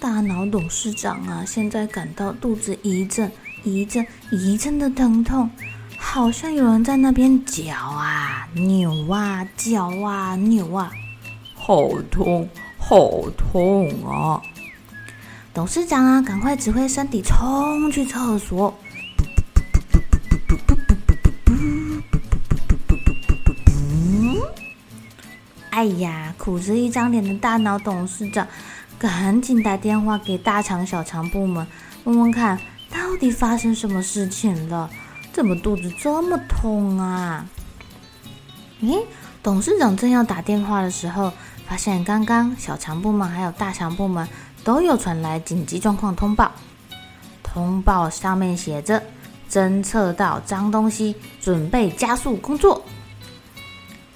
[0.00, 3.30] 大脑董事长啊，现在感到肚子一阵
[3.64, 5.50] 一阵一阵的疼痛，
[5.98, 10.92] 好像有人在那边搅啊、扭啊、搅啊、扭啊，
[11.56, 14.40] 好痛，好痛啊！
[15.52, 18.72] 董事长啊，赶快指挥身体冲去厕所。
[25.70, 28.46] 哎呀，苦着一张脸的大脑董事长。
[28.98, 31.64] 赶紧打电话给大肠、小肠部门，
[32.04, 32.58] 问问看
[32.90, 34.90] 到底发生什么事情了？
[35.32, 37.46] 怎么肚子这么痛啊？
[38.82, 39.04] 咦，
[39.40, 41.32] 董事长正要打电话的时候，
[41.66, 44.26] 发现刚刚小肠部门还有大肠部门
[44.64, 46.50] 都有传来紧急状况通报。
[47.44, 49.00] 通报上面写着：
[49.48, 52.82] 侦测到脏东西，准备加速工作。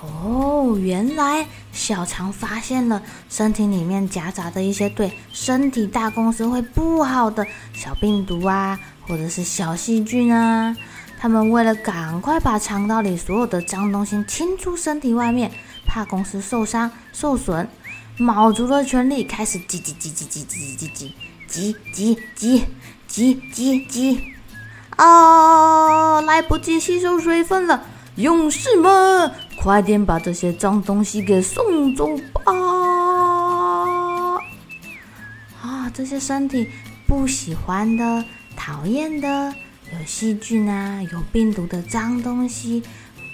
[0.00, 8.78] 哦，原来小肠发现了身体里面夹杂的一些对身体大公司会不好的小病毒啊，
[9.08, 10.76] 或者是小细菌啊。
[11.18, 15.50] 他们为了赶快把肠道里所有的脏东西清出身体外面，
[15.86, 17.68] 怕公司受伤受损，
[18.16, 21.14] 卯足了全力开始挤挤挤挤挤挤挤
[21.46, 22.64] 挤挤挤
[23.06, 24.20] 挤挤挤，
[24.96, 27.84] 啊，来不及吸收水分了，
[28.22, 29.32] 勇士们！
[29.56, 32.52] 快点把这些脏东西给送走吧！
[35.60, 36.68] 啊，这些身体
[37.04, 38.24] 不喜欢的、
[38.56, 39.52] 讨厌的、
[39.92, 42.84] 有细菌啊、有病毒的脏东西，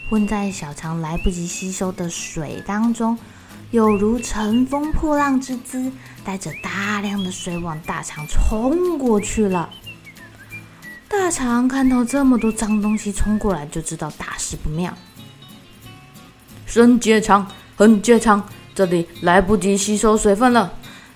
[0.09, 3.19] 混在小肠来不及吸收的水当中，
[3.71, 5.93] 有如乘风破浪之姿，
[6.25, 9.69] 带着大量的水往大肠冲过去了。
[11.09, 14.93] 大肠看到这么多脏东西冲过来，就知道大事不妙。
[16.67, 17.47] 升结肠，
[17.77, 20.71] 横结肠，这里来不及吸收水分了，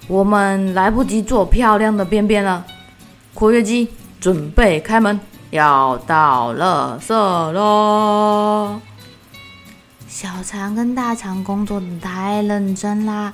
[0.08, 2.64] 我们来不及做漂亮的便便了。
[3.34, 3.88] 括约肌
[4.18, 5.20] 准备开门，
[5.50, 7.12] 要到垃圾
[7.52, 8.80] 喽！
[10.08, 13.32] 小肠跟大肠工作的太认真啦，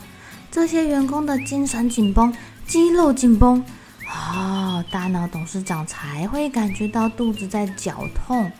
[0.50, 2.32] 这些员工的精神紧绷，
[2.66, 3.64] 肌肉紧绷，
[4.10, 8.50] 哦，大脑董事长才会感觉到肚子在绞痛。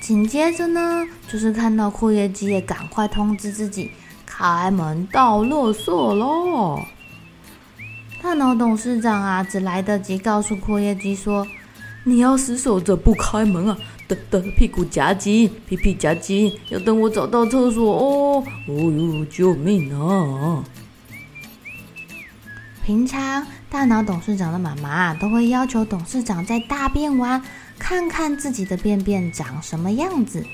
[0.00, 3.90] 紧接着呢，就是看到括约肌也赶快通知自己
[4.24, 6.80] 开门倒垃圾喽。
[8.22, 11.46] 大脑董事长啊，只来得及告诉括约肌说
[12.04, 13.78] ：“你要死守着不开门啊，
[14.08, 20.64] 等等，屁股夹紧，屁屁夹紧，要等我找到厕所哦。”哦哟，救命啊！
[22.86, 27.42] 平常大脑董事长的妈妈都会要求董事长在大便完。
[27.80, 30.46] 看看自己的便便长什么样子，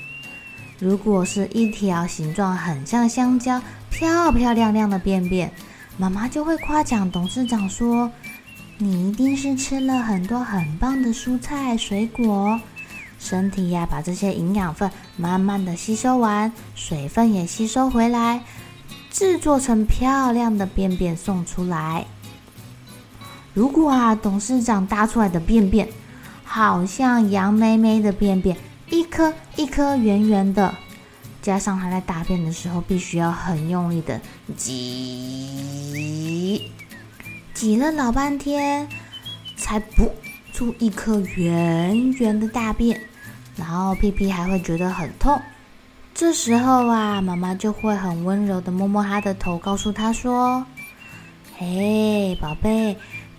[0.79, 3.61] 如果是一条形状很像香蕉、
[3.91, 5.51] 漂漂亮亮的便便，
[5.95, 8.11] 妈妈就会夸奖董事长说
[8.79, 12.59] ：“你一定是吃了很多很棒的蔬菜水果，
[13.19, 18.41] 身体呀把这些营养分慢慢的吸收完，水分也吸收回来，
[19.11, 22.07] 制作成漂亮的便便送出来。
[23.53, 25.87] 如果啊董事长搭出来的便便，
[26.43, 28.57] 好像杨妹妹的便便，
[28.89, 30.73] 一颗一颗圆圆的，
[31.41, 34.19] 加上她在大便的时候必须要很用力的
[34.57, 35.91] 挤，
[37.53, 38.87] 挤了老半天，
[39.55, 40.11] 才不
[40.51, 42.99] 出一颗圆圆的大便，
[43.55, 45.39] 然后屁屁还会觉得很痛。
[46.15, 50.65] 这时候啊，妈妈就会很温柔的摸摸她的头，告诉她说
[51.57, 52.97] ：“嘿，宝贝，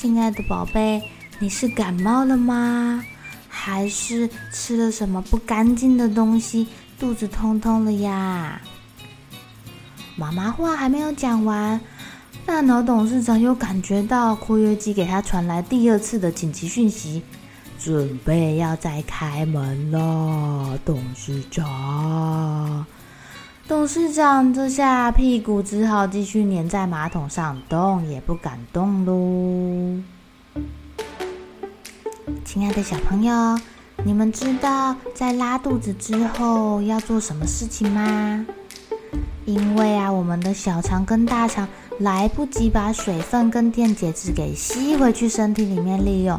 [0.00, 1.02] 亲爱的宝贝，
[1.40, 3.02] 你是感冒了吗？
[3.48, 6.68] 还是吃了什么不干净的东西，
[7.00, 8.60] 肚子痛痛了呀？”
[10.14, 11.80] 妈妈话还没有讲完。
[12.46, 17.20] 大脑董事长又感觉到括约肌给他传来第二次的紧急讯息，
[17.76, 20.78] 准备要再开门了。
[20.84, 22.86] 董事长，
[23.68, 30.02] 董事长这下屁股只好继续粘在马桶上，动也不敢动喽。
[32.46, 33.60] 亲爱的小朋友，
[34.04, 38.46] 你们知道在拉肚子之后要做什么事情吗？
[39.44, 41.68] 因为啊，我们的小肠跟大肠。
[41.98, 46.38] 来不及把水分跟电解质给吸回去身体里面利用，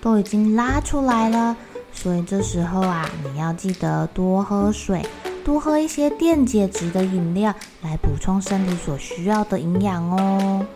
[0.00, 1.54] 都已经拉出来了。
[1.92, 5.04] 所以这时候啊，你要记得多喝水，
[5.46, 10.66] 多喝一些电解质的饮料，来补充身体所需要的营养哦。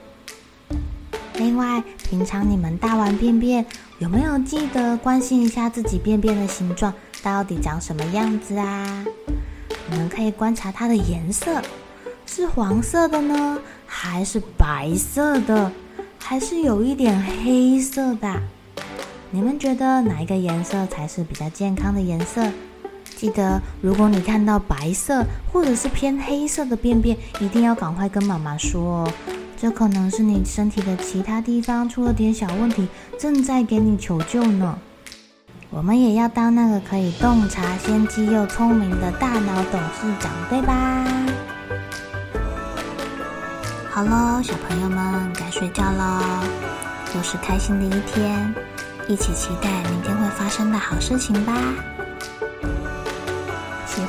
[1.34, 3.66] 另外，平常你们大完便便，
[3.98, 9.04] 有没有记得关心一下自己便便的形状到底长什么样子啊？
[9.90, 11.60] 你们可以观察它的颜色。
[12.24, 15.72] 是黄色的呢，还是白色的，
[16.20, 18.40] 还是有一点黑色的？
[19.32, 22.48] 你们觉得哪一个颜色才是比较健康的颜色？
[23.20, 25.22] 记得，如果你看到白色
[25.52, 29.12] 或者是偏黑色的便便，一定要赶快跟妈妈说哦，
[29.60, 32.88] 这可能是你身体的其他地方出了点小问题，
[33.18, 34.78] 正在给你求救呢。
[35.68, 41.04] 我们也要当那个可以洞察先机又聪明的大脑董事长，对吧？
[43.90, 46.42] 好喽，小朋友们该睡觉了，
[47.14, 48.54] 又是开心的一天，
[49.06, 51.52] 一起期待明天会发生的好事情吧。